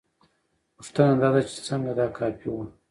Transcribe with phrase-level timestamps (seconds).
[0.75, 2.65] پوښتنه دا ده چې څنګه دا کافي وه؟